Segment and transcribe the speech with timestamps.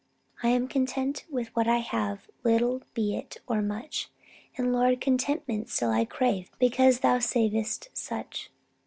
[0.41, 4.09] I am content with what I have, Little be it, or much:
[4.57, 8.49] And, Lord, contentment still I crave, Because thou savest such.